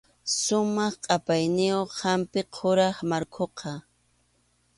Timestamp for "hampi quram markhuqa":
2.01-3.71